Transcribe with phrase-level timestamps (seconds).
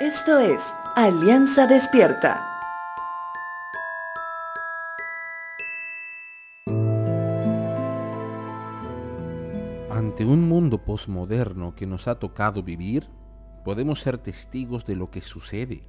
[0.00, 0.60] Esto es
[0.94, 2.40] Alianza Despierta.
[9.90, 13.08] Ante un mundo posmoderno que nos ha tocado vivir,
[13.64, 15.82] podemos ser testigos de lo que sucede.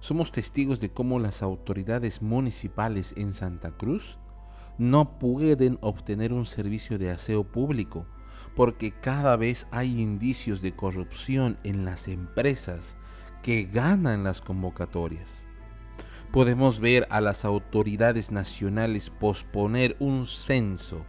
[0.00, 4.18] Somos testigos de cómo las autoridades municipales en Santa Cruz
[4.76, 8.04] no pueden obtener un servicio de aseo público
[8.54, 12.96] porque cada vez hay indicios de corrupción en las empresas
[13.46, 15.46] que ganan las convocatorias.
[16.32, 21.06] Podemos ver a las autoridades nacionales posponer un censo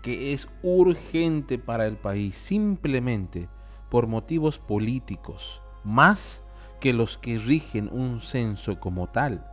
[0.00, 3.48] que es urgente para el país simplemente
[3.90, 6.44] por motivos políticos, más
[6.78, 9.44] que los que rigen un censo como tal.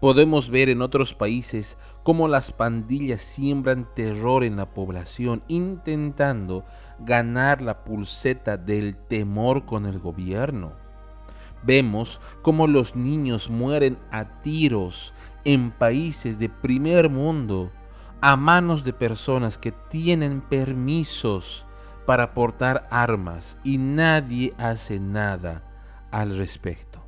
[0.00, 6.64] Podemos ver en otros países cómo las pandillas siembran terror en la población intentando
[7.00, 10.87] ganar la pulseta del temor con el gobierno.
[11.62, 15.12] Vemos cómo los niños mueren a tiros
[15.44, 17.70] en países de primer mundo
[18.20, 21.66] a manos de personas que tienen permisos
[22.06, 25.62] para portar armas y nadie hace nada
[26.10, 27.04] al respecto.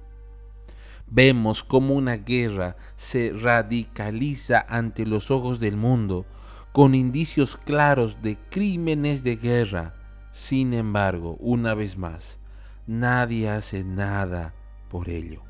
[1.06, 6.26] Vemos cómo una guerra se radicaliza ante los ojos del mundo
[6.72, 9.94] con indicios claros de crímenes de guerra.
[10.32, 12.39] Sin embargo, una vez más,
[12.86, 14.54] nadie hace nada
[14.88, 15.42] por ello.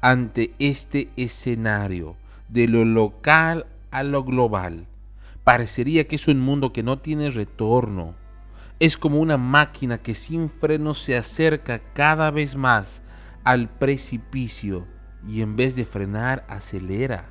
[0.00, 2.16] Ante este escenario
[2.48, 4.86] de lo local a lo global,
[5.44, 8.14] parecería que es un mundo que no tiene retorno.
[8.78, 13.02] Es como una máquina que sin freno se acerca cada vez más
[13.44, 14.86] al precipicio
[15.26, 17.30] y en vez de frenar acelera.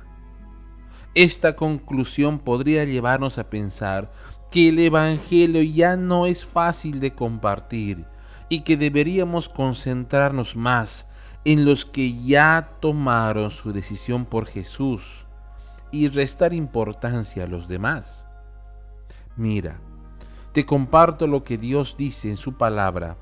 [1.14, 4.12] Esta conclusión podría llevarnos a pensar
[4.50, 8.04] que el Evangelio ya no es fácil de compartir
[8.48, 11.06] y que deberíamos concentrarnos más
[11.44, 15.26] en los que ya tomaron su decisión por Jesús
[15.90, 18.26] y restar importancia a los demás.
[19.36, 19.78] Mira,
[20.52, 23.16] te comparto lo que Dios dice en su palabra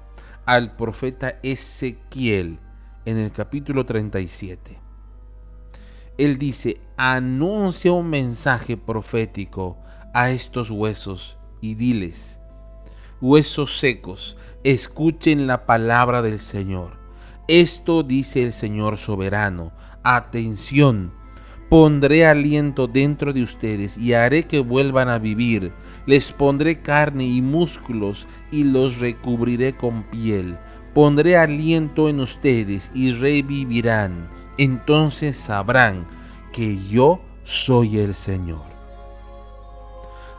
[0.47, 2.59] al profeta Ezequiel
[3.05, 4.79] en el capítulo 37.
[6.17, 9.79] Él dice, anuncia un mensaje profético
[10.13, 12.39] a estos huesos y diles,
[13.21, 16.99] huesos secos, escuchen la palabra del Señor.
[17.49, 19.73] Esto dice el Señor soberano.
[20.03, 21.13] Atención,
[21.69, 25.73] pondré aliento dentro de ustedes y haré que vuelvan a vivir.
[26.07, 30.57] Les pondré carne y músculos y los recubriré con piel.
[30.95, 34.31] Pondré aliento en ustedes y revivirán.
[34.57, 36.07] Entonces sabrán
[36.53, 38.74] que yo soy el Señor.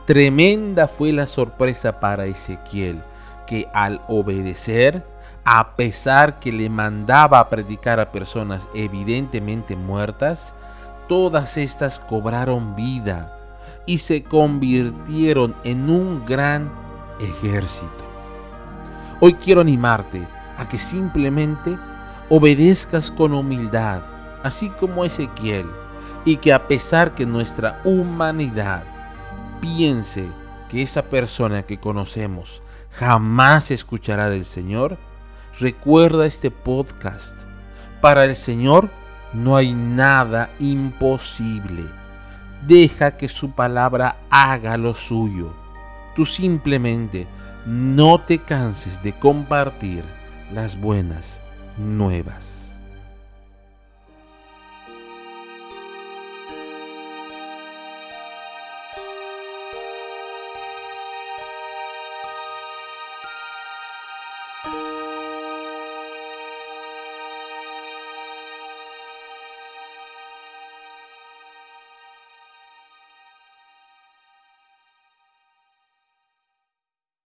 [0.05, 3.01] Tremenda fue la sorpresa para Ezequiel,
[3.47, 5.03] que al obedecer,
[5.43, 10.53] a pesar que le mandaba a predicar a personas evidentemente muertas,
[11.07, 13.35] todas estas cobraron vida
[13.87, 16.71] y se convirtieron en un gran
[17.19, 17.89] ejército.
[19.19, 20.27] Hoy quiero animarte
[20.57, 21.77] a que simplemente
[22.29, 24.01] obedezcas con humildad,
[24.43, 25.65] así como Ezequiel,
[26.25, 28.83] y que a pesar que nuestra humanidad
[29.65, 30.27] piense
[30.69, 32.61] que esa persona que conocemos
[32.91, 34.97] jamás escuchará del Señor,
[35.59, 37.35] recuerda este podcast.
[37.99, 38.89] Para el Señor
[39.33, 41.83] no hay nada imposible.
[42.67, 45.51] Deja que su palabra haga lo suyo.
[46.15, 47.27] Tú simplemente
[47.65, 50.03] no te canses de compartir
[50.53, 51.41] las buenas
[51.77, 52.64] nuevas.